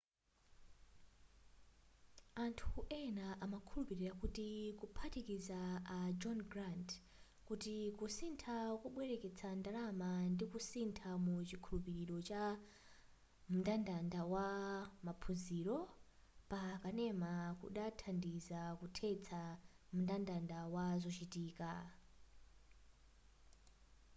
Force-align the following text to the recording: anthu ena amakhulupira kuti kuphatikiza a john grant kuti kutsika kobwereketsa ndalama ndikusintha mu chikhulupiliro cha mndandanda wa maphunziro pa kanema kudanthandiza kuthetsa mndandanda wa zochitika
anthu 2.43 2.79
ena 3.03 3.27
amakhulupira 3.45 4.09
kuti 4.21 4.49
kuphatikiza 4.79 5.59
a 5.97 5.99
john 6.21 6.39
grant 6.51 6.89
kuti 7.47 7.75
kutsika 7.97 8.55
kobwereketsa 8.81 9.49
ndalama 9.59 10.09
ndikusintha 10.33 11.09
mu 11.25 11.35
chikhulupiliro 11.49 12.17
cha 12.29 12.43
mndandanda 13.53 14.21
wa 14.33 14.47
maphunziro 15.05 15.79
pa 16.51 16.61
kanema 16.83 17.31
kudanthandiza 17.59 18.61
kuthetsa 18.79 19.41
mndandanda 19.97 20.59
wa 20.73 20.85
zochitika 21.01 21.71